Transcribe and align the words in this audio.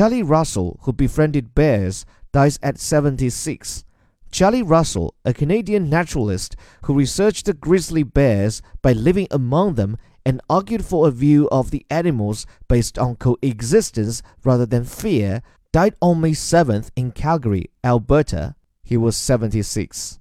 Charlie 0.00 0.22
Russell, 0.22 0.78
who 0.84 0.94
befriended 0.94 1.54
bears, 1.54 2.06
dies 2.32 2.58
at 2.62 2.78
76. 2.78 3.84
Charlie 4.30 4.62
Russell, 4.62 5.12
a 5.26 5.34
Canadian 5.34 5.90
naturalist 5.90 6.56
who 6.86 6.94
researched 6.94 7.44
the 7.44 7.52
grizzly 7.52 8.02
bears 8.02 8.62
by 8.80 8.94
living 8.94 9.28
among 9.30 9.74
them 9.74 9.98
and 10.24 10.40
argued 10.48 10.86
for 10.86 11.06
a 11.06 11.10
view 11.10 11.50
of 11.50 11.70
the 11.70 11.84
animals 11.90 12.46
based 12.66 12.98
on 12.98 13.16
coexistence 13.16 14.22
rather 14.42 14.64
than 14.64 14.84
fear, 14.84 15.42
died 15.70 15.94
on 16.00 16.22
May 16.22 16.30
7th 16.30 16.88
in 16.96 17.12
Calgary, 17.12 17.66
Alberta. 17.84 18.54
He 18.82 18.96
was 18.96 19.18
76. 19.18 20.19